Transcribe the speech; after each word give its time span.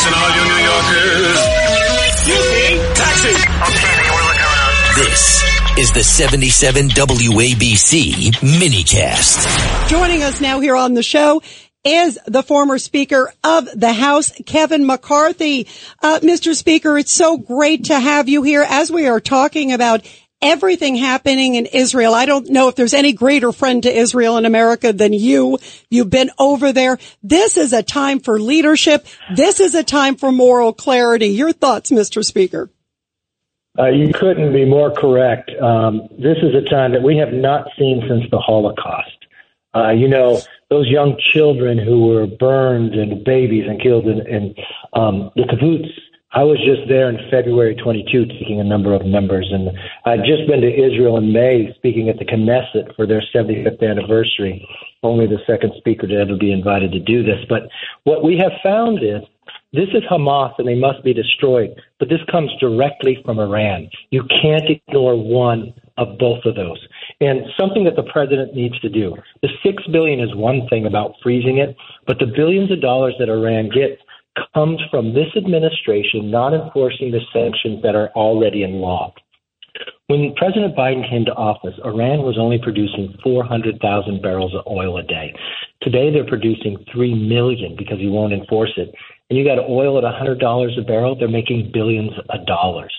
Listen, 0.00 0.14
all 0.14 0.30
you 0.30 0.44
New 0.48 0.62
Yorkers. 0.64 1.36
Taxi! 2.96 3.34
This 4.98 5.44
is 5.78 5.92
the 5.92 6.02
77 6.02 6.88
WABC 6.88 8.32
minicast. 8.40 9.88
Joining 9.90 10.22
us 10.22 10.40
now 10.40 10.60
here 10.60 10.74
on 10.74 10.94
the 10.94 11.02
show 11.02 11.42
is 11.84 12.18
the 12.26 12.42
former 12.42 12.78
Speaker 12.78 13.30
of 13.44 13.68
the 13.78 13.92
House, 13.92 14.32
Kevin 14.46 14.86
McCarthy. 14.86 15.66
Uh, 16.02 16.20
Mr. 16.20 16.54
Speaker, 16.54 16.96
it's 16.96 17.12
so 17.12 17.36
great 17.36 17.84
to 17.84 18.00
have 18.00 18.26
you 18.26 18.42
here 18.42 18.64
as 18.66 18.90
we 18.90 19.06
are 19.06 19.20
talking 19.20 19.70
about 19.70 20.00
everything 20.42 20.96
happening 20.96 21.54
in 21.54 21.66
Israel. 21.66 22.14
I 22.14 22.26
don't 22.26 22.48
know 22.48 22.68
if 22.68 22.76
there's 22.76 22.94
any 22.94 23.12
greater 23.12 23.52
friend 23.52 23.82
to 23.82 23.92
Israel 23.92 24.36
in 24.36 24.46
America 24.46 24.92
than 24.92 25.12
you. 25.12 25.58
You've 25.90 26.10
been 26.10 26.30
over 26.38 26.72
there. 26.72 26.98
This 27.22 27.56
is 27.56 27.72
a 27.72 27.82
time 27.82 28.20
for 28.20 28.40
leadership. 28.40 29.06
This 29.34 29.60
is 29.60 29.74
a 29.74 29.84
time 29.84 30.16
for 30.16 30.32
moral 30.32 30.72
clarity. 30.72 31.28
Your 31.28 31.52
thoughts, 31.52 31.90
Mr. 31.90 32.24
Speaker? 32.24 32.70
Uh, 33.78 33.86
you 33.86 34.12
couldn't 34.12 34.52
be 34.52 34.64
more 34.64 34.90
correct. 34.90 35.50
Um, 35.60 36.08
this 36.18 36.38
is 36.42 36.54
a 36.54 36.68
time 36.68 36.92
that 36.92 37.02
we 37.02 37.16
have 37.18 37.32
not 37.32 37.68
seen 37.78 38.02
since 38.08 38.24
the 38.30 38.38
Holocaust. 38.38 39.16
Uh, 39.74 39.90
you 39.90 40.08
know, 40.08 40.40
those 40.70 40.88
young 40.88 41.16
children 41.32 41.78
who 41.78 42.06
were 42.06 42.26
burned 42.26 42.94
and 42.94 43.24
babies 43.24 43.64
and 43.68 43.80
killed 43.80 44.06
in, 44.06 44.26
in 44.26 44.54
um, 44.94 45.30
the 45.36 45.42
kibbutz 45.42 45.88
I 46.32 46.44
was 46.44 46.58
just 46.58 46.88
there 46.88 47.08
in 47.08 47.18
February 47.28 47.74
22 47.74 48.26
taking 48.26 48.60
a 48.60 48.64
number 48.64 48.94
of 48.94 49.04
members, 49.04 49.50
and 49.50 49.70
I'd 50.04 50.24
just 50.24 50.46
been 50.46 50.60
to 50.60 50.70
Israel 50.70 51.16
in 51.16 51.32
May 51.32 51.74
speaking 51.74 52.08
at 52.08 52.18
the 52.18 52.24
Knesset 52.24 52.94
for 52.94 53.04
their 53.04 53.22
75th 53.34 53.82
anniversary. 53.82 54.66
Only 55.02 55.26
the 55.26 55.42
second 55.44 55.72
speaker 55.78 56.06
to 56.06 56.14
ever 56.14 56.36
be 56.36 56.52
invited 56.52 56.92
to 56.92 57.00
do 57.00 57.24
this. 57.24 57.44
But 57.48 57.62
what 58.04 58.22
we 58.22 58.38
have 58.38 58.52
found 58.62 59.02
is 59.02 59.22
this 59.72 59.88
is 59.92 60.04
Hamas 60.08 60.54
and 60.58 60.68
they 60.68 60.78
must 60.78 61.02
be 61.02 61.12
destroyed, 61.12 61.70
but 61.98 62.08
this 62.08 62.20
comes 62.30 62.50
directly 62.60 63.18
from 63.24 63.40
Iran. 63.40 63.90
You 64.10 64.22
can't 64.42 64.70
ignore 64.70 65.16
one 65.16 65.74
of 65.96 66.16
both 66.18 66.44
of 66.44 66.54
those. 66.54 66.78
And 67.20 67.40
something 67.58 67.84
that 67.84 67.96
the 67.96 68.10
president 68.10 68.54
needs 68.54 68.78
to 68.80 68.88
do. 68.88 69.16
The 69.42 69.48
six 69.64 69.82
billion 69.92 70.20
is 70.20 70.34
one 70.34 70.68
thing 70.68 70.86
about 70.86 71.14
freezing 71.22 71.58
it, 71.58 71.76
but 72.06 72.18
the 72.18 72.26
billions 72.26 72.70
of 72.70 72.80
dollars 72.80 73.14
that 73.18 73.28
Iran 73.28 73.68
gets 73.68 74.00
comes 74.54 74.80
from 74.90 75.14
this 75.14 75.28
administration 75.36 76.30
not 76.30 76.54
enforcing 76.54 77.10
the 77.10 77.20
sanctions 77.32 77.82
that 77.82 77.94
are 77.94 78.08
already 78.10 78.62
in 78.62 78.74
law. 78.74 79.12
When 80.08 80.34
President 80.36 80.74
Biden 80.74 81.08
came 81.08 81.24
to 81.26 81.34
office, 81.34 81.74
Iran 81.84 82.22
was 82.22 82.36
only 82.36 82.58
producing 82.60 83.14
400,000 83.22 84.20
barrels 84.20 84.52
of 84.54 84.66
oil 84.66 84.98
a 84.98 85.04
day. 85.04 85.32
Today, 85.82 86.10
they're 86.12 86.26
producing 86.26 86.84
3 86.92 87.14
million 87.14 87.76
because 87.78 87.98
he 87.98 88.08
won't 88.08 88.32
enforce 88.32 88.72
it. 88.76 88.92
And 89.30 89.38
you 89.38 89.44
got 89.44 89.60
oil 89.60 89.96
at 89.98 90.04
$100 90.04 90.42
a 90.42 90.82
barrel, 90.82 91.16
they're 91.16 91.28
making 91.28 91.70
billions 91.72 92.10
of 92.28 92.44
dollars. 92.46 92.92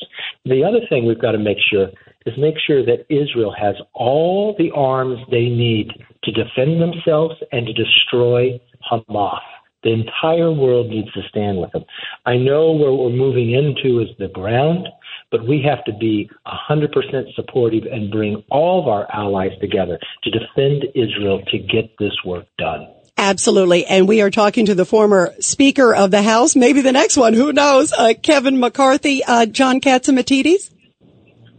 The 0.45 0.63
other 0.63 0.79
thing 0.87 1.05
we've 1.05 1.21
got 1.21 1.33
to 1.33 1.37
make 1.37 1.57
sure 1.69 1.89
is 2.25 2.33
make 2.37 2.55
sure 2.65 2.85
that 2.85 3.05
Israel 3.09 3.53
has 3.59 3.75
all 3.93 4.55
the 4.57 4.71
arms 4.73 5.19
they 5.29 5.49
need 5.49 5.91
to 6.23 6.31
defend 6.31 6.81
themselves 6.81 7.35
and 7.51 7.67
to 7.67 7.73
destroy 7.73 8.57
Hamas. 8.89 9.39
The 9.83 9.91
entire 9.91 10.51
world 10.51 10.89
needs 10.89 11.11
to 11.13 11.21
stand 11.29 11.59
with 11.59 11.71
them. 11.71 11.85
I 12.25 12.37
know 12.37 12.71
where 12.71 12.91
we're 12.91 13.09
moving 13.09 13.51
into 13.51 13.99
is 13.99 14.09
the 14.19 14.27
ground, 14.27 14.87
but 15.31 15.47
we 15.47 15.63
have 15.63 15.83
to 15.85 15.93
be 15.93 16.29
100% 16.45 17.33
supportive 17.35 17.85
and 17.91 18.11
bring 18.11 18.43
all 18.51 18.81
of 18.81 18.87
our 18.87 19.07
allies 19.11 19.57
together 19.59 19.97
to 20.23 20.29
defend 20.29 20.85
Israel 20.93 21.41
to 21.47 21.57
get 21.57 21.97
this 21.97 22.13
work 22.25 22.45
done. 22.57 22.87
Absolutely. 23.17 23.85
And 23.85 24.07
we 24.07 24.21
are 24.21 24.31
talking 24.31 24.65
to 24.65 24.75
the 24.75 24.85
former 24.85 25.33
Speaker 25.39 25.93
of 25.93 26.11
the 26.11 26.21
House, 26.21 26.55
maybe 26.55 26.81
the 26.81 26.91
next 26.91 27.17
one, 27.17 27.33
who 27.33 27.53
knows, 27.53 27.93
uh, 27.93 28.13
Kevin 28.21 28.59
McCarthy, 28.59 29.23
uh, 29.23 29.45
John 29.45 29.79
Catsimatidis. 29.79 30.71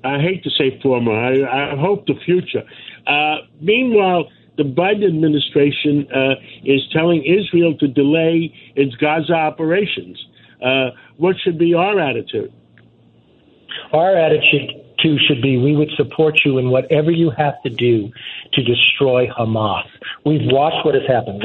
I 0.04 0.18
hate 0.18 0.42
to 0.44 0.50
say 0.50 0.80
former, 0.82 1.12
I, 1.12 1.72
I 1.72 1.76
hope 1.76 2.06
the 2.06 2.14
future. 2.24 2.64
Uh, 3.06 3.46
meanwhile, 3.60 4.28
the 4.56 4.64
Biden 4.64 5.06
administration 5.06 6.06
uh, 6.12 6.34
is 6.64 6.80
telling 6.92 7.24
Israel 7.24 7.76
to 7.78 7.88
delay 7.88 8.54
its 8.76 8.94
Gaza 8.96 9.32
operations. 9.32 10.22
Uh, 10.64 10.90
what 11.16 11.36
should 11.42 11.58
be 11.58 11.74
our 11.74 11.98
attitude? 11.98 12.52
Our 13.92 14.16
attitude 14.16 14.70
too 15.02 15.16
should 15.26 15.42
be 15.42 15.58
we 15.58 15.74
would 15.74 15.90
support 15.96 16.40
you 16.44 16.58
in 16.58 16.70
whatever 16.70 17.10
you 17.10 17.30
have 17.30 17.60
to 17.62 17.70
do 17.70 18.10
to 18.52 18.62
destroy 18.62 19.26
Hamas. 19.26 19.86
We've 20.24 20.44
watched 20.44 20.84
what 20.84 20.94
has 20.94 21.06
happened. 21.08 21.42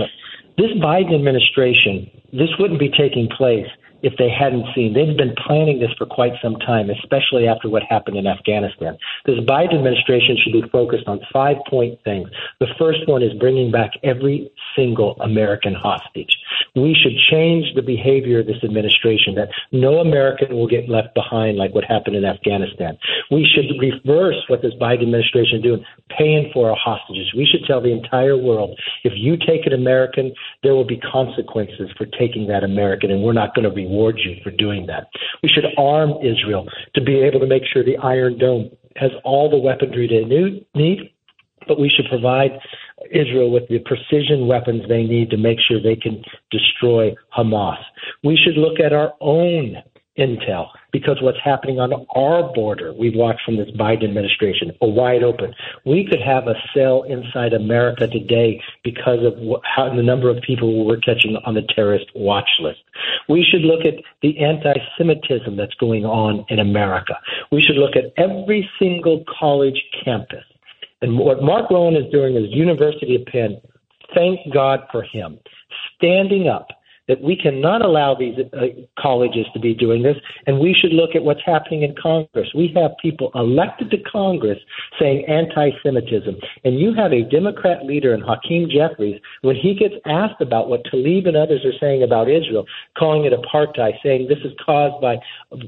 This 0.58 0.72
Biden 0.78 1.16
administration, 1.16 2.10
this 2.34 2.50
wouldn't 2.60 2.80
be 2.80 2.90
taking 2.90 3.30
place 3.30 3.68
if 4.04 4.14
they 4.18 4.30
hadn't 4.30 4.66
seen. 4.76 4.94
They've 4.94 5.18
been 5.18 5.36
planning 5.46 5.80
this 5.80 5.92
for 5.98 6.06
quite 6.06 6.34
some 6.42 6.56
time, 6.58 6.90
especially 6.90 7.48
after 7.48 7.70
what 7.70 7.84
happened 7.84 8.18
in 8.18 8.28
Afghanistan. 8.28 8.98
This 9.26 9.40
Biden 9.40 9.76
administration 9.76 10.38
should 10.42 10.54
be 10.54 10.64
focused 10.70 11.08
on 11.08 11.20
five 11.32 11.58
point 11.70 12.00
things. 12.04 12.30
The 12.60 12.68
first 12.78 13.08
one 13.08 13.24
is 13.24 13.34
bringing 13.40 13.72
back 13.72 13.92
every 14.04 14.52
single 14.76 15.16
American 15.22 15.74
hostage. 15.74 16.36
We 16.76 16.94
should 16.94 17.18
change 17.32 17.74
the 17.76 17.82
behavior 17.82 18.40
of 18.40 18.48
this 18.48 18.64
administration 18.64 19.36
that 19.36 19.50
no 19.72 20.00
American 20.00 20.56
will 20.56 20.68
get 20.68 20.90
left 20.90 21.16
behind 21.16 21.58
like 21.58 21.74
what 21.74 21.84
happened 21.84 22.16
in 22.16 22.26
Afghanistan. 22.26 22.98
We 23.32 23.46
should 23.46 23.66
reverse 23.80 24.44
what 24.48 24.62
this 24.62 24.74
Biden 24.76 25.04
administration 25.04 25.58
is 25.58 25.64
doing, 25.64 25.86
paying 26.16 26.52
for 26.54 26.70
our 26.70 26.78
hostages. 26.78 27.34
We 27.36 27.46
should 27.46 27.66
tell 27.66 27.82
the 27.82 27.92
entire 27.92 28.38
world 28.38 28.80
if 29.04 29.14
you 29.16 29.38
take 29.38 29.66
an 29.66 29.74
American, 29.74 30.34
there 30.64 30.76
will 30.76 30.86
be 30.86 30.98
consequences 30.98 31.90
for 31.98 32.06
taking 32.06 32.48
that 32.48 32.64
American, 32.64 33.12
and 33.12 33.24
we're 33.24 33.34
not 33.34 33.56
going 33.56 33.68
to 33.68 33.74
reward 33.88 34.20
you 34.24 34.36
for 34.44 34.52
doing 34.52 34.86
that. 34.88 35.08
We 35.42 35.50
should 35.50 35.66
arm 35.78 36.14
Israel 36.22 36.68
to 36.96 37.02
be 37.02 37.22
able 37.22 37.40
to 37.40 37.48
make 37.48 37.64
sure 37.72 37.84
the 37.84 37.98
Iron 37.98 38.38
Dome 38.38 38.70
has 38.98 39.12
all 39.24 39.50
the 39.50 39.58
weaponry 39.58 40.08
they 40.08 40.26
need, 40.76 41.14
but 41.68 41.80
we 41.80 41.90
should 41.90 42.06
provide 42.10 42.52
Israel 43.12 43.52
with 43.52 43.68
the 43.70 43.80
precision 43.80 44.48
weapons 44.48 44.84
they 44.88 45.04
need 45.04 45.30
to 45.30 45.38
make 45.38 45.60
sure 45.68 45.82
they 45.82 45.96
can 45.96 46.24
destroy 46.52 47.16
Hamas. 47.38 47.78
We 48.24 48.38
should 48.38 48.58
look 48.58 48.80
at 48.80 48.94
our 48.94 49.14
own 49.22 49.78
intel 50.18 50.70
because 50.92 51.22
what's 51.22 51.38
happening 51.44 51.80
on 51.80 51.94
our 52.16 52.54
border, 52.54 52.94
we've 52.94 53.16
watched 53.16 53.42
from 53.46 53.58
this 53.58 53.70
Biden 53.72 54.06
administration, 54.06 54.72
a 54.82 54.88
wide 54.88 55.24
open. 55.24 55.54
We 55.86 56.08
could 56.10 56.22
have 56.22 56.48
a 56.48 56.56
cell 56.74 57.04
inside 57.04 57.54
America 57.54 58.08
today 58.08 58.62
because 58.84 59.20
of 59.24 59.34
how 59.64 59.94
the 59.96 60.04
number 60.04 60.30
of 60.30 60.42
people 60.42 60.86
we're 60.86 60.98
catching 60.98 61.38
on 61.46 61.54
the 61.54 61.62
terrorist 61.76 62.08
watch 62.16 62.50
list. 62.60 62.80
We 63.30 63.44
should 63.44 63.62
look 63.62 63.86
at 63.86 63.96
the 64.22 64.40
anti-Semitism 64.40 65.56
that's 65.56 65.76
going 65.76 66.06
on 66.06 66.46
in 66.50 66.60
America. 66.60 67.16
We 67.52 67.62
should 67.62 67.78
look 67.78 67.96
at 67.96 68.14
every 68.18 68.70
single 68.80 69.24
college 69.40 69.82
campus. 70.04 70.44
And 71.02 71.18
what 71.18 71.44
Marc 71.44 71.70
Rowan 71.70 71.96
is 71.96 72.12
doing 72.12 72.36
is 72.36 72.46
University 72.50 73.16
of 73.16 73.26
Penn, 73.26 73.62
thank 74.16 74.40
God 74.52 74.80
for 74.92 75.04
him, 75.04 75.40
standing 75.96 76.48
up 76.48 76.70
that 77.08 77.22
we 77.22 77.36
cannot 77.36 77.82
allow 77.82 78.16
these 78.16 78.36
uh, 78.54 78.68
colleges 79.00 79.46
to 79.54 79.60
be 79.60 79.74
doing 79.74 80.04
this, 80.04 80.18
and 80.46 80.60
we 80.60 80.74
should 80.74 80.92
look 80.92 81.16
at 81.16 81.24
what's 81.24 81.42
happening 81.46 81.84
in 81.84 81.96
Congress. 82.02 82.50
We 82.54 82.72
have 82.76 82.92
people 83.02 83.32
elected 83.36 83.92
to 83.92 83.98
Congress 83.98 84.60
saying 85.00 85.26
anti-Semitism, 85.28 86.36
and 86.64 86.80
you 86.80 86.94
have 86.94 87.14
a 87.14 87.24
Democrat 87.24 87.86
leader 87.86 88.14
in 88.14 88.22
Hakeem 88.22 88.70
Jeffries 88.70 89.20
when 89.42 89.56
he 89.56 89.74
gets 89.74 89.96
asked 90.06 90.42
about 90.42 90.70
what 90.70 90.84
Tlaib 90.86 91.28
and 91.28 91.38
others 91.38 91.66
are 91.66 91.78
saying 91.80 92.04
about 92.04 92.30
Israel, 92.30 92.66
calling 92.98 93.26
it 93.26 93.34
apartheid, 93.34 93.94
saying 94.04 94.28
this 94.28 94.40
is 94.44 94.54
caused 94.64 95.02
by 95.02 95.18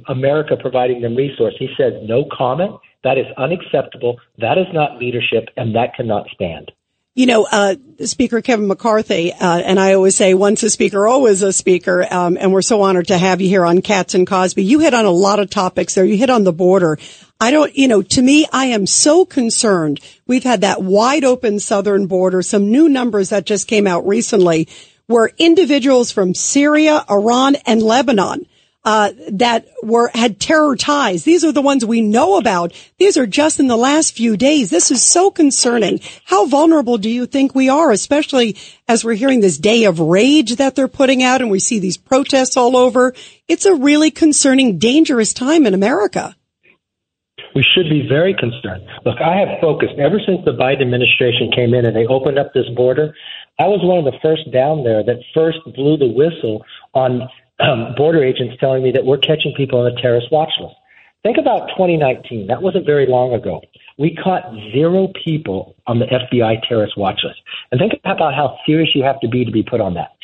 America 0.07 0.55
providing 0.59 1.01
them 1.01 1.15
resource. 1.15 1.55
He 1.57 1.69
says 1.77 1.93
no 2.03 2.25
comment. 2.31 2.71
That 3.03 3.17
is 3.17 3.25
unacceptable. 3.37 4.17
That 4.39 4.57
is 4.57 4.67
not 4.73 4.97
leadership, 4.97 5.49
and 5.55 5.73
that 5.75 5.95
cannot 5.95 6.27
stand. 6.33 6.71
You 7.15 7.25
know, 7.25 7.47
uh, 7.51 7.75
Speaker 8.05 8.41
Kevin 8.41 8.67
McCarthy, 8.67 9.33
uh, 9.33 9.59
and 9.59 9.79
I 9.79 9.93
always 9.93 10.15
say 10.15 10.33
once 10.33 10.63
a 10.63 10.69
speaker, 10.69 11.07
always 11.07 11.41
a 11.41 11.51
speaker. 11.51 12.05
Um, 12.09 12.37
and 12.39 12.53
we're 12.53 12.61
so 12.61 12.81
honored 12.81 13.07
to 13.07 13.17
have 13.17 13.41
you 13.41 13.49
here 13.49 13.65
on 13.65 13.81
Cats 13.81 14.13
and 14.13 14.25
Cosby. 14.27 14.63
You 14.63 14.79
hit 14.79 14.93
on 14.93 15.05
a 15.05 15.11
lot 15.11 15.39
of 15.39 15.49
topics 15.49 15.95
there. 15.95 16.05
You 16.05 16.17
hit 16.17 16.29
on 16.29 16.43
the 16.43 16.53
border. 16.53 16.97
I 17.41 17.51
don't, 17.51 17.75
you 17.75 17.87
know, 17.87 18.01
to 18.01 18.21
me, 18.21 18.45
I 18.53 18.67
am 18.67 18.85
so 18.85 19.25
concerned. 19.25 19.99
We've 20.27 20.43
had 20.43 20.61
that 20.61 20.83
wide 20.83 21.23
open 21.23 21.59
southern 21.59 22.07
border, 22.07 22.41
some 22.41 22.71
new 22.71 22.87
numbers 22.87 23.29
that 23.29 23.45
just 23.45 23.67
came 23.67 23.87
out 23.87 24.07
recently 24.07 24.67
where 25.07 25.31
individuals 25.39 26.11
from 26.11 26.35
Syria, 26.35 27.03
Iran, 27.09 27.55
and 27.65 27.81
Lebanon 27.81 28.45
uh, 28.85 29.11
that 29.31 29.67
were 29.83 30.09
had 30.13 30.39
terror 30.39 30.75
ties. 30.75 31.23
These 31.23 31.43
are 31.43 31.51
the 31.51 31.61
ones 31.61 31.85
we 31.85 32.01
know 32.01 32.37
about. 32.37 32.73
These 32.97 33.17
are 33.17 33.27
just 33.27 33.59
in 33.59 33.67
the 33.67 33.77
last 33.77 34.15
few 34.15 34.37
days. 34.37 34.69
This 34.69 34.89
is 34.91 35.03
so 35.03 35.31
concerning. 35.31 35.99
How 36.25 36.45
vulnerable 36.45 36.97
do 36.97 37.09
you 37.09 37.25
think 37.25 37.53
we 37.53 37.69
are, 37.69 37.91
especially 37.91 38.55
as 38.87 39.03
we're 39.03 39.15
hearing 39.15 39.41
this 39.41 39.57
day 39.57 39.83
of 39.83 39.99
rage 39.99 40.55
that 40.55 40.75
they're 40.75 40.87
putting 40.87 41.21
out 41.21 41.41
and 41.41 41.51
we 41.51 41.59
see 41.59 41.79
these 41.79 41.97
protests 41.97 42.55
all 42.55 42.77
over? 42.77 43.13
It's 43.47 43.65
a 43.65 43.75
really 43.75 44.11
concerning, 44.11 44.77
dangerous 44.77 45.33
time 45.33 45.65
in 45.65 45.73
America. 45.73 46.35
We 47.55 47.65
should 47.75 47.89
be 47.89 48.07
very 48.07 48.33
concerned. 48.35 48.83
Look, 49.05 49.17
I 49.19 49.37
have 49.37 49.59
focused 49.59 49.93
ever 49.97 50.19
since 50.25 50.39
the 50.45 50.51
Biden 50.51 50.81
administration 50.81 51.51
came 51.53 51.73
in 51.73 51.85
and 51.85 51.95
they 51.95 52.05
opened 52.05 52.37
up 52.37 52.53
this 52.53 52.69
border. 52.75 53.13
I 53.59 53.67
was 53.67 53.81
one 53.83 53.97
of 53.99 54.05
the 54.05 54.17
first 54.21 54.49
down 54.53 54.83
there 54.83 55.03
that 55.03 55.17
first 55.33 55.57
blew 55.75 55.97
the 55.97 56.07
whistle 56.07 56.63
on 56.93 57.27
um, 57.59 57.93
border 57.95 58.23
agents 58.23 58.55
telling 58.59 58.83
me 58.83 58.91
that 58.91 59.05
we're 59.05 59.17
catching 59.17 59.53
people 59.55 59.79
on 59.79 59.93
the 59.93 60.01
terrorist 60.01 60.27
watch 60.31 60.51
list. 60.59 60.75
Think 61.23 61.37
about 61.37 61.67
2019. 61.75 62.47
That 62.47 62.61
wasn't 62.61 62.85
very 62.85 63.05
long 63.05 63.33
ago. 63.33 63.61
We 63.97 64.15
caught 64.15 64.43
zero 64.71 65.11
people 65.25 65.75
on 65.85 65.99
the 65.99 66.05
FBI 66.05 66.65
terrorist 66.67 66.97
watch 66.97 67.19
list. 67.25 67.39
And 67.71 67.79
think 67.79 67.93
about 68.05 68.33
how 68.33 68.57
serious 68.65 68.91
you 68.95 69.03
have 69.03 69.19
to 69.19 69.27
be 69.27 69.43
to 69.43 69.51
be 69.51 69.61
put 69.61 69.81
on 69.81 69.95
that. 69.95 70.15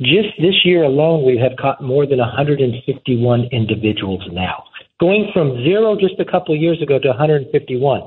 Just 0.00 0.28
this 0.38 0.64
year 0.64 0.84
alone, 0.84 1.26
we 1.26 1.36
have 1.38 1.58
caught 1.58 1.82
more 1.82 2.06
than 2.06 2.18
151 2.18 3.48
individuals 3.50 4.22
now, 4.32 4.62
going 5.00 5.30
from 5.32 5.62
zero 5.64 5.96
just 5.98 6.18
a 6.20 6.24
couple 6.24 6.54
of 6.54 6.60
years 6.60 6.80
ago 6.80 7.00
to 7.00 7.08
151. 7.08 8.02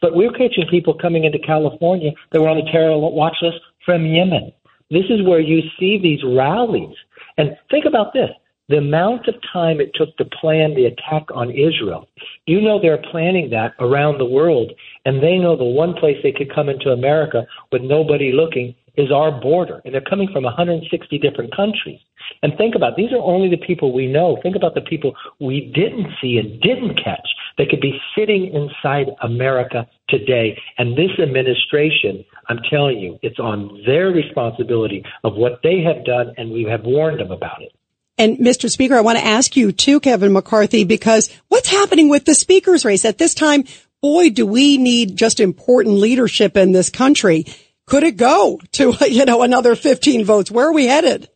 But 0.00 0.16
we're 0.16 0.32
catching 0.32 0.66
people 0.68 0.94
coming 0.94 1.24
into 1.24 1.38
California 1.38 2.10
that 2.32 2.40
were 2.40 2.48
on 2.48 2.56
the 2.56 2.70
terror 2.72 2.98
watch 2.98 3.36
list 3.42 3.58
from 3.84 4.04
Yemen. 4.04 4.52
This 4.90 5.04
is 5.08 5.22
where 5.24 5.40
you 5.40 5.62
see 5.78 5.98
these 6.02 6.20
rallies. 6.24 6.94
And 7.38 7.56
think 7.70 7.84
about 7.84 8.12
this 8.12 8.30
the 8.68 8.78
amount 8.78 9.28
of 9.28 9.34
time 9.52 9.80
it 9.80 9.90
took 9.94 10.16
to 10.16 10.24
plan 10.24 10.74
the 10.74 10.86
attack 10.86 11.24
on 11.34 11.50
Israel. 11.50 12.08
You 12.46 12.60
know 12.60 12.80
they're 12.80 13.02
planning 13.10 13.50
that 13.50 13.74
around 13.80 14.18
the 14.18 14.24
world, 14.24 14.72
and 15.04 15.22
they 15.22 15.36
know 15.36 15.56
the 15.56 15.64
one 15.64 15.94
place 15.94 16.16
they 16.22 16.32
could 16.32 16.54
come 16.54 16.68
into 16.68 16.90
America 16.90 17.46
with 17.70 17.82
nobody 17.82 18.32
looking 18.32 18.74
is 18.96 19.10
our 19.10 19.30
border. 19.30 19.82
And 19.84 19.92
they're 19.92 20.00
coming 20.00 20.28
from 20.32 20.44
160 20.44 21.18
different 21.18 21.54
countries. 21.54 21.98
And 22.42 22.52
think 22.56 22.74
about 22.74 22.96
these 22.96 23.12
are 23.12 23.22
only 23.22 23.48
the 23.48 23.64
people 23.64 23.92
we 23.92 24.06
know. 24.06 24.38
Think 24.42 24.56
about 24.56 24.74
the 24.74 24.80
people 24.80 25.14
we 25.40 25.72
didn't 25.74 26.08
see 26.20 26.38
and 26.38 26.60
didn't 26.60 26.96
catch 26.96 27.28
that 27.58 27.68
could 27.68 27.80
be 27.80 27.98
sitting 28.16 28.52
inside 28.52 29.06
America 29.22 29.86
today. 30.08 30.58
And 30.78 30.96
this 30.96 31.10
administration, 31.22 32.24
I'm 32.48 32.58
telling 32.70 32.98
you, 32.98 33.18
it's 33.22 33.38
on 33.38 33.82
their 33.86 34.08
responsibility 34.08 35.04
of 35.24 35.34
what 35.34 35.60
they 35.62 35.82
have 35.82 36.04
done, 36.04 36.34
and 36.36 36.50
we 36.50 36.64
have 36.64 36.82
warned 36.84 37.20
them 37.20 37.30
about 37.30 37.62
it. 37.62 37.72
And 38.18 38.38
Mr. 38.38 38.70
Speaker, 38.70 38.94
I 38.94 39.00
want 39.00 39.18
to 39.18 39.24
ask 39.24 39.56
you 39.56 39.72
too, 39.72 40.00
Kevin 40.00 40.32
McCarthy, 40.32 40.84
because 40.84 41.30
what's 41.48 41.70
happening 41.70 42.08
with 42.08 42.24
the 42.24 42.34
speaker's 42.34 42.84
race 42.84 43.04
at 43.04 43.18
this 43.18 43.34
time? 43.34 43.64
Boy, 44.00 44.30
do 44.30 44.46
we 44.46 44.78
need 44.78 45.16
just 45.16 45.40
important 45.40 45.96
leadership 45.96 46.56
in 46.56 46.72
this 46.72 46.90
country. 46.90 47.46
Could 47.86 48.02
it 48.02 48.16
go 48.16 48.60
to, 48.72 48.96
you 49.08 49.24
know, 49.24 49.42
another 49.42 49.74
15 49.74 50.24
votes? 50.24 50.50
Where 50.50 50.68
are 50.68 50.72
we 50.72 50.86
headed? 50.86 51.28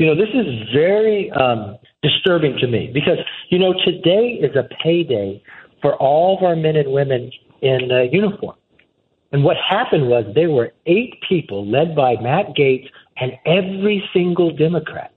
You 0.00 0.06
know, 0.06 0.14
this 0.14 0.30
is 0.32 0.46
very 0.72 1.30
um, 1.32 1.76
disturbing 2.02 2.56
to 2.60 2.66
me 2.66 2.90
because, 2.94 3.18
you 3.50 3.58
know, 3.58 3.74
today 3.84 4.38
is 4.40 4.56
a 4.56 4.66
payday 4.82 5.42
for 5.82 5.94
all 5.96 6.38
of 6.38 6.42
our 6.42 6.56
men 6.56 6.74
and 6.76 6.90
women 6.90 7.30
in 7.60 7.92
uh, 7.92 8.04
uniform. 8.10 8.56
And 9.32 9.44
what 9.44 9.58
happened 9.58 10.08
was 10.08 10.24
there 10.34 10.48
were 10.48 10.72
eight 10.86 11.16
people 11.28 11.70
led 11.70 11.94
by 11.94 12.16
Matt 12.18 12.56
Gaetz 12.56 12.88
and 13.18 13.32
every 13.44 14.02
single 14.14 14.56
Democrat. 14.56 15.12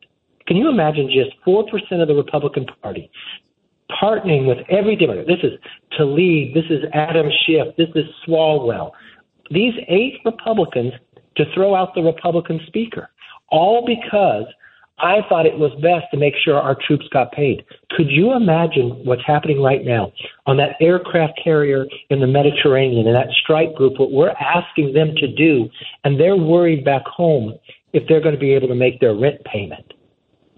Can 0.47 0.57
you 0.57 0.68
imagine 0.68 1.09
just 1.09 1.31
4% 1.47 1.63
of 2.01 2.09
the 2.09 2.15
Republican 2.15 2.65
Party 2.81 3.09
partnering 3.89 4.45
with 4.45 4.68
every 4.69 4.97
Democrat? 4.97 5.27
This 5.27 5.50
is 5.50 5.57
Tlaib, 5.97 6.53
this 6.53 6.65
is 6.69 6.83
Adam 6.91 7.27
Schiff, 7.45 7.74
this 7.77 7.88
is 7.95 8.03
Swalwell. 8.27 8.91
These 9.50 9.75
eight 9.88 10.15
Republicans 10.25 10.91
to 11.38 11.45
throw 11.53 11.74
out 11.74 11.95
the 11.95 12.03
Republican 12.03 12.59
speaker, 12.68 13.09
all 13.50 13.86
because 13.86 14.44
I 14.99 15.21
thought 15.27 15.45
it 15.45 15.57
was 15.57 15.71
best 15.81 16.05
to 16.11 16.17
make 16.17 16.35
sure 16.43 16.55
our 16.55 16.77
troops 16.87 17.05
got 17.11 17.31
paid. 17.31 17.65
Could 17.91 18.09
you 18.09 18.33
imagine 18.33 19.03
what's 19.03 19.25
happening 19.25 19.61
right 19.61 19.83
now 19.83 20.11
on 20.45 20.57
that 20.57 20.75
aircraft 20.79 21.39
carrier 21.43 21.85
in 22.09 22.19
the 22.19 22.27
Mediterranean 22.27 23.07
and 23.07 23.15
that 23.15 23.33
strike 23.43 23.73
group, 23.75 23.99
what 23.99 24.11
we're 24.11 24.29
asking 24.29 24.93
them 24.93 25.15
to 25.17 25.27
do, 25.27 25.67
and 26.03 26.19
they're 26.19 26.37
worried 26.37 26.85
back 26.85 27.03
home 27.05 27.57
if 27.91 28.07
they're 28.07 28.21
going 28.21 28.35
to 28.35 28.39
be 28.39 28.53
able 28.53 28.67
to 28.67 28.75
make 28.75 28.99
their 28.99 29.15
rent 29.15 29.43
payment. 29.45 29.93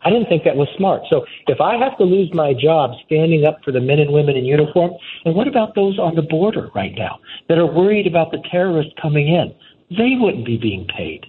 I 0.06 0.12
didn't 0.12 0.30
think 0.30 0.44
that 0.44 0.56
was 0.56 0.68
smart. 0.78 1.02
So 1.10 1.26
if 1.48 1.60
I 1.60 1.78
have 1.78 1.98
to 1.98 2.04
lose 2.04 2.32
my 2.34 2.54
job 2.54 2.92
standing 3.06 3.46
up 3.46 3.58
for 3.66 3.72
the 3.72 3.82
men 3.82 4.00
and 4.00 4.14
women 4.14 4.36
in 4.36 4.46
uniform, 4.46 4.92
and 5.26 5.34
what 5.34 5.48
about 5.48 5.74
those 5.74 5.98
on 5.98 6.14
the 6.14 6.22
border 6.22 6.70
right 6.76 6.94
now 6.96 7.20
that 7.50 7.58
are 7.58 7.66
worried 7.66 8.06
about 8.06 8.32
the 8.32 8.38
terrorists 8.52 8.94
coming 9.02 9.28
in? 9.28 9.56
They 9.90 10.16
wouldn't 10.20 10.46
be 10.46 10.58
being 10.58 10.88
paid. 10.88 11.26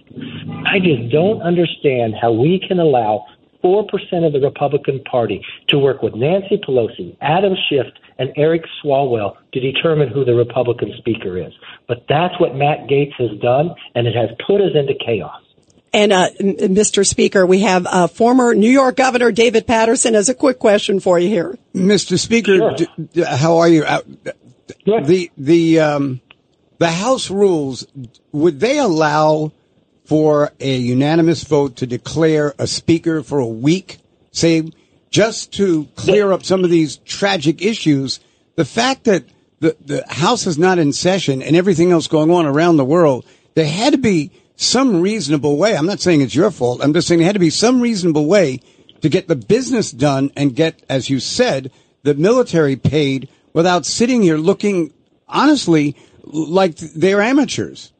I 0.65 0.79
just 0.79 1.11
don't 1.11 1.41
understand 1.41 2.15
how 2.19 2.31
we 2.31 2.59
can 2.67 2.79
allow 2.79 3.25
4% 3.63 3.85
of 4.25 4.33
the 4.33 4.39
Republican 4.39 5.03
Party 5.03 5.43
to 5.69 5.77
work 5.77 6.01
with 6.01 6.15
Nancy 6.15 6.57
Pelosi, 6.57 7.15
Adam 7.21 7.53
Schiff, 7.69 7.85
and 8.17 8.31
Eric 8.35 8.63
Swalwell 8.83 9.37
to 9.53 9.59
determine 9.59 10.09
who 10.09 10.25
the 10.25 10.33
Republican 10.33 10.93
Speaker 10.97 11.37
is. 11.37 11.53
But 11.87 12.05
that's 12.09 12.39
what 12.39 12.55
Matt 12.55 12.87
Gaetz 12.87 13.13
has 13.17 13.37
done, 13.39 13.75
and 13.95 14.07
it 14.07 14.15
has 14.15 14.29
put 14.45 14.61
us 14.61 14.71
into 14.73 14.93
chaos. 15.05 15.41
And 15.93 16.11
uh, 16.11 16.29
Mr. 16.39 17.05
Speaker, 17.05 17.45
we 17.45 17.61
have 17.61 17.87
uh, 17.87 18.07
former 18.07 18.53
New 18.53 18.69
York 18.69 18.97
Governor 18.97 19.31
David 19.31 19.65
Paterson 19.65 20.15
as 20.15 20.29
a 20.29 20.33
quick 20.33 20.59
question 20.59 20.99
for 20.99 21.17
you 21.17 21.29
here. 21.29 21.57
Mr. 21.73 22.19
Speaker, 22.19 22.57
sure. 22.57 22.75
d- 22.75 23.23
how 23.23 23.57
are 23.57 23.69
you? 23.69 23.83
Uh, 23.83 24.01
the 24.85 25.31
the 25.37 25.79
um, 25.79 26.21
the 26.77 26.91
House 26.91 27.29
rules, 27.29 27.87
would 28.31 28.59
they 28.59 28.77
allow 28.77 29.51
for 30.05 30.51
a 30.59 30.77
unanimous 30.77 31.43
vote 31.43 31.77
to 31.77 31.87
declare 31.87 32.53
a 32.57 32.67
speaker 32.67 33.23
for 33.23 33.39
a 33.39 33.47
week, 33.47 33.97
say, 34.31 34.71
just 35.09 35.53
to 35.53 35.85
clear 35.95 36.31
up 36.31 36.43
some 36.43 36.63
of 36.63 36.69
these 36.69 36.97
tragic 36.97 37.61
issues? 37.61 38.19
The 38.55 38.65
fact 38.65 39.05
that 39.05 39.25
the, 39.59 39.75
the 39.83 40.05
House 40.07 40.45
is 40.45 40.57
not 40.57 40.79
in 40.79 40.93
session 40.93 41.41
and 41.41 41.55
everything 41.55 41.91
else 41.91 42.07
going 42.07 42.31
on 42.31 42.45
around 42.45 42.77
the 42.77 42.85
world, 42.85 43.25
there 43.55 43.67
had 43.67 43.93
to 43.93 43.97
be 43.97 44.31
some 44.55 45.01
reasonable 45.01 45.57
way. 45.57 45.75
I'm 45.75 45.85
not 45.85 45.99
saying 45.99 46.21
it's 46.21 46.35
your 46.35 46.51
fault. 46.51 46.81
I'm 46.83 46.93
just 46.93 47.07
saying 47.07 47.19
there 47.19 47.27
had 47.27 47.33
to 47.33 47.39
be 47.39 47.49
some 47.49 47.81
reasonable 47.81 48.25
way 48.25 48.59
to 49.01 49.09
get 49.09 49.27
the 49.27 49.35
business 49.35 49.91
done 49.91 50.31
and 50.35 50.55
get, 50.55 50.83
as 50.89 51.09
you 51.09 51.19
said, 51.19 51.71
the 52.03 52.15
military 52.15 52.75
paid 52.75 53.29
without 53.53 53.85
sitting 53.85 54.21
here 54.21 54.37
looking 54.37 54.93
honestly 55.27 55.95
like 56.33 56.77
they're 56.77 57.21
amateurs. 57.21 57.93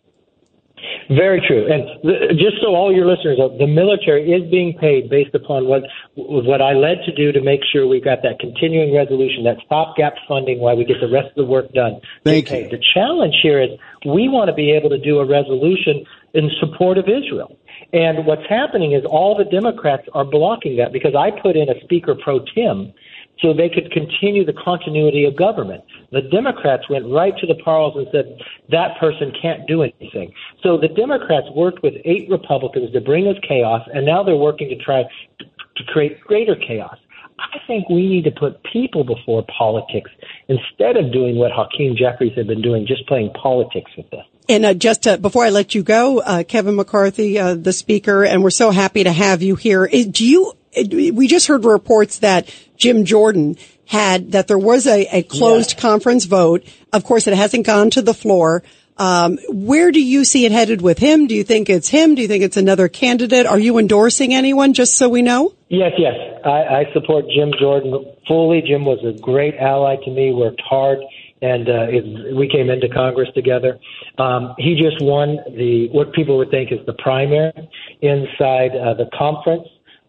Very 1.09 1.41
true. 1.47 1.65
And 1.71 1.87
the, 2.03 2.33
just 2.33 2.61
so 2.61 2.75
all 2.75 2.93
your 2.93 3.07
listeners 3.07 3.37
know, 3.39 3.57
the 3.57 3.67
military 3.67 4.29
is 4.31 4.49
being 4.51 4.77
paid 4.77 5.09
based 5.09 5.33
upon 5.33 5.65
what 5.67 5.83
what 6.15 6.61
I 6.61 6.73
led 6.73 6.99
to 7.05 7.15
do 7.15 7.31
to 7.31 7.41
make 7.41 7.61
sure 7.71 7.87
we 7.87 8.01
got 8.01 8.19
that 8.23 8.39
continuing 8.39 8.93
resolution, 8.93 9.45
that 9.45 9.57
stopgap 9.65 10.15
funding 10.27 10.59
while 10.59 10.75
we 10.75 10.83
get 10.83 10.99
the 10.99 11.09
rest 11.09 11.29
of 11.29 11.35
the 11.35 11.45
work 11.45 11.71
done. 11.71 12.01
Thank 12.25 12.51
you. 12.51 12.67
The 12.69 12.83
challenge 12.93 13.35
here 13.41 13.61
is 13.61 13.69
we 14.05 14.27
want 14.27 14.49
to 14.49 14.53
be 14.53 14.71
able 14.71 14.89
to 14.89 14.99
do 14.99 15.19
a 15.19 15.25
resolution 15.25 16.03
in 16.33 16.51
support 16.59 16.97
of 16.97 17.05
Israel. 17.07 17.57
And 17.93 18.25
what's 18.25 18.45
happening 18.49 18.91
is 18.91 19.05
all 19.05 19.37
the 19.37 19.45
Democrats 19.45 20.03
are 20.13 20.25
blocking 20.25 20.75
that 20.77 20.91
because 20.91 21.15
I 21.15 21.31
put 21.31 21.55
in 21.55 21.69
a 21.69 21.79
speaker 21.83 22.15
pro 22.15 22.43
tem 22.53 22.93
so 23.41 23.53
they 23.53 23.69
could 23.69 23.91
continue 23.91 24.45
the 24.45 24.53
continuity 24.53 25.25
of 25.25 25.35
government. 25.35 25.83
The 26.11 26.21
Democrats 26.21 26.89
went 26.89 27.05
right 27.11 27.33
to 27.37 27.47
the 27.47 27.55
Parles 27.55 27.95
and 27.95 28.07
said 28.11 28.39
that 28.69 28.99
person 28.99 29.31
can't 29.41 29.67
do 29.67 29.83
anything. 29.83 30.31
So 30.63 30.77
the 30.77 30.87
Democrats 30.87 31.47
worked 31.55 31.83
with 31.83 31.93
eight 32.05 32.29
Republicans 32.29 32.91
to 32.93 33.01
bring 33.01 33.27
us 33.27 33.35
chaos, 33.47 33.87
and 33.93 34.05
now 34.05 34.23
they're 34.23 34.35
working 34.35 34.69
to 34.69 34.77
try 34.77 35.03
to 35.03 35.83
create 35.87 36.19
greater 36.21 36.55
chaos. 36.55 36.97
I 37.39 37.59
think 37.67 37.87
we 37.89 38.07
need 38.07 38.23
to 38.23 38.31
put 38.31 38.63
people 38.63 39.03
before 39.03 39.45
politics 39.55 40.09
instead 40.47 40.97
of 40.97 41.13
doing 41.13 41.35
what 41.35 41.51
Hakeem 41.51 41.95
Jeffries 41.95 42.33
had 42.35 42.47
been 42.47 42.61
doing, 42.61 42.87
just 42.87 43.07
playing 43.07 43.31
politics 43.33 43.91
with 43.95 44.09
this. 44.09 44.23
And 44.49 44.65
uh, 44.65 44.73
just 44.73 45.05
uh, 45.05 45.17
before 45.17 45.43
I 45.43 45.49
let 45.49 45.75
you 45.75 45.83
go, 45.83 46.19
uh, 46.19 46.43
Kevin 46.43 46.75
McCarthy, 46.75 47.37
uh, 47.37 47.53
the 47.55 47.73
speaker, 47.73 48.23
and 48.23 48.43
we're 48.43 48.49
so 48.49 48.71
happy 48.71 49.03
to 49.03 49.11
have 49.11 49.43
you 49.43 49.55
here. 49.55 49.87
Do 49.87 50.25
you? 50.25 50.53
We 50.91 51.27
just 51.27 51.47
heard 51.47 51.65
reports 51.65 52.19
that 52.19 52.53
Jim 52.77 53.05
Jordan 53.05 53.57
had 53.85 54.33
that 54.33 54.47
there 54.47 54.57
was 54.57 54.85
a, 54.85 55.07
a 55.11 55.23
closed 55.23 55.73
yeah. 55.73 55.79
conference 55.79 56.25
vote. 56.25 56.65
Of 56.93 57.03
course, 57.03 57.27
it 57.27 57.35
hasn't 57.35 57.65
gone 57.65 57.89
to 57.91 58.01
the 58.01 58.13
floor. 58.13 58.63
Um, 58.97 59.37
where 59.49 59.91
do 59.91 60.01
you 60.01 60.25
see 60.25 60.45
it 60.45 60.51
headed 60.51 60.81
with 60.81 60.97
him? 60.97 61.27
Do 61.27 61.35
you 61.35 61.43
think 61.43 61.69
it's 61.69 61.87
him? 61.87 62.15
Do 62.15 62.21
you 62.21 62.27
think 62.27 62.43
it's 62.43 62.57
another 62.57 62.87
candidate? 62.87 63.45
Are 63.45 63.59
you 63.59 63.77
endorsing 63.77 64.33
anyone? 64.33 64.73
Just 64.73 64.97
so 64.97 65.07
we 65.07 65.21
know. 65.21 65.53
Yes, 65.69 65.91
yes, 65.97 66.15
I, 66.43 66.49
I 66.49 66.85
support 66.93 67.25
Jim 67.29 67.51
Jordan 67.59 68.05
fully. 68.27 68.61
Jim 68.61 68.85
was 68.85 68.99
a 69.05 69.19
great 69.21 69.55
ally 69.55 69.97
to 70.03 70.09
me. 70.09 70.33
Worked 70.33 70.61
hard, 70.67 70.99
and 71.41 71.69
uh, 71.69 71.87
it, 71.89 72.35
we 72.35 72.49
came 72.49 72.69
into 72.69 72.89
Congress 72.89 73.29
together. 73.35 73.77
Um, 74.17 74.55
he 74.57 74.75
just 74.81 75.01
won 75.01 75.37
the 75.55 75.89
what 75.91 76.13
people 76.13 76.37
would 76.37 76.49
think 76.49 76.71
is 76.71 76.83
the 76.87 76.93
primary 76.93 77.69
inside 78.01 78.71
uh, 78.71 78.95
the 78.95 79.09
conference. 79.15 79.67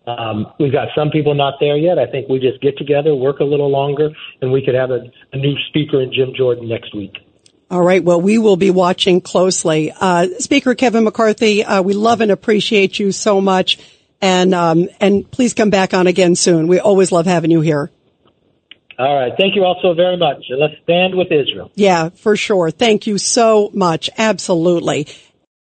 Um, 0.08 0.52
we've 0.58 0.72
got 0.72 0.88
some 0.96 1.10
people 1.10 1.34
not 1.34 1.54
there 1.60 1.76
yet. 1.76 1.98
I 1.98 2.06
think 2.06 2.28
we 2.28 2.38
just 2.38 2.60
get 2.60 2.78
together, 2.78 3.14
work 3.14 3.40
a 3.40 3.44
little 3.44 3.70
longer, 3.70 4.10
and 4.40 4.52
we 4.52 4.64
could 4.64 4.74
have 4.74 4.90
a, 4.90 5.10
a 5.32 5.36
new 5.36 5.54
speaker 5.68 6.00
in 6.00 6.12
Jim 6.12 6.32
Jordan 6.34 6.68
next 6.68 6.94
week. 6.94 7.18
All 7.70 7.82
right. 7.82 8.02
Well, 8.02 8.20
we 8.20 8.38
will 8.38 8.56
be 8.56 8.70
watching 8.70 9.20
closely. 9.20 9.92
Uh, 9.92 10.28
speaker 10.38 10.74
Kevin 10.74 11.04
McCarthy, 11.04 11.64
uh, 11.64 11.82
we 11.82 11.92
love 11.92 12.22
and 12.22 12.30
appreciate 12.30 12.98
you 12.98 13.12
so 13.12 13.40
much. 13.42 13.78
And, 14.22 14.54
um, 14.54 14.88
and 15.00 15.30
please 15.30 15.52
come 15.52 15.70
back 15.70 15.92
on 15.92 16.06
again 16.06 16.34
soon. 16.34 16.66
We 16.66 16.80
always 16.80 17.12
love 17.12 17.26
having 17.26 17.50
you 17.50 17.60
here. 17.60 17.90
All 18.98 19.14
right. 19.14 19.32
Thank 19.38 19.54
you 19.54 19.64
all 19.64 19.78
so 19.80 19.94
very 19.94 20.16
much. 20.16 20.44
Let's 20.50 20.74
stand 20.82 21.14
with 21.14 21.30
Israel. 21.30 21.70
Yeah, 21.76 22.08
for 22.08 22.36
sure. 22.36 22.70
Thank 22.72 23.06
you 23.06 23.18
so 23.18 23.70
much. 23.72 24.10
Absolutely. 24.18 25.06